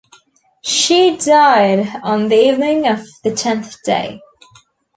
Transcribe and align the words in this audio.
She 0.63 1.15
died 1.15 1.87
on 2.01 2.27
the 2.29 2.35
evening 2.35 2.87
of 2.87 3.05
the 3.23 3.35
tenth 3.35 3.77
day. 3.83 4.19